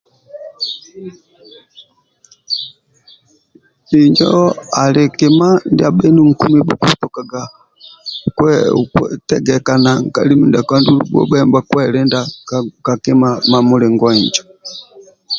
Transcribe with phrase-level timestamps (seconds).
[3.99, 4.29] Injo
[4.83, 7.41] ali kima ndia bhenu nkumi bhkutokaga
[8.37, 8.51] kwe
[8.91, 12.19] kwe tegeka na nkali mindiako andulu bhubhe nibhukwelinda
[12.85, 14.43] ka kima mamulingo injo